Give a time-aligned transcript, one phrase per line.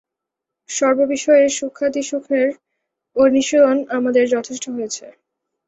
[0.69, 2.49] সর্ববিষয়ে সূক্ষ্মাতিসূক্ষ্মের
[3.15, 5.05] অনুশীলন আমাদের যথেষ্ট হয়েছে।